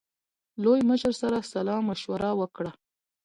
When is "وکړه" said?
2.39-2.71